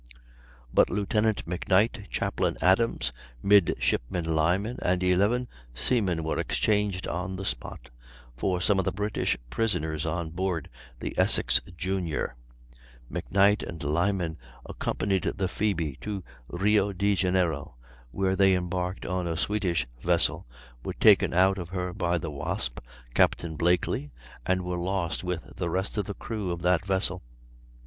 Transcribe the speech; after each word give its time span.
But 0.73 0.89
Lieutenant 0.89 1.45
McKnight, 1.45 2.09
Chaplain 2.09 2.57
Adams, 2.59 3.13
Midshipman 3.43 4.25
Lyman, 4.25 4.79
and 4.81 5.03
11 5.03 5.47
seamen 5.75 6.23
were 6.23 6.39
exchanged 6.39 7.07
on 7.07 7.35
the 7.35 7.45
spot 7.45 7.91
for 8.35 8.59
some 8.59 8.79
of 8.79 8.85
the 8.85 8.91
British 8.91 9.37
prisoners 9.51 10.03
on 10.03 10.31
board 10.31 10.69
the 10.99 11.13
Essex 11.19 11.61
Junior. 11.77 12.35
McKnight 13.11 13.61
and 13.61 13.83
Lyman 13.83 14.39
accompanied 14.65 15.25
the 15.35 15.47
Phoebe 15.47 15.99
to 16.01 16.23
Rio 16.47 16.93
Janeiro, 16.93 17.75
where 18.09 18.35
they 18.35 18.55
embarked 18.55 19.05
on 19.05 19.27
a 19.27 19.37
Swedish 19.37 19.85
vessel, 20.01 20.47
were 20.83 20.93
taken 20.93 21.31
out 21.31 21.59
of 21.59 21.69
her 21.69 21.93
by 21.93 22.17
the 22.17 22.31
Wasp, 22.31 22.79
Captain 23.13 23.55
Blakely, 23.55 24.09
and 24.47 24.63
were 24.63 24.79
lost 24.79 25.23
with 25.23 25.57
the 25.57 25.69
rest 25.69 25.95
of 25.95 26.05
the 26.05 26.15
crew 26.15 26.49
of 26.49 26.63
that 26.63 26.83
vessel. 26.87 27.21